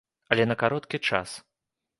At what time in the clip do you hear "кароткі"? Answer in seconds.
0.63-1.03